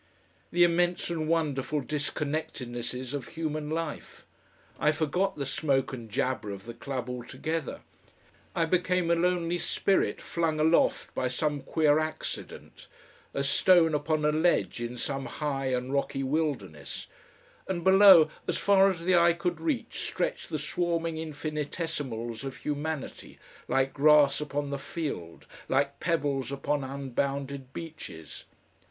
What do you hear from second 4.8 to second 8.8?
forgot the smoke and jabber of the club altogether; I